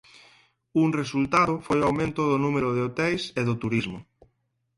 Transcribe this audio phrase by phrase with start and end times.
[0.83, 3.99] Un resultado foi un aumento do número de hoteis e do turismo.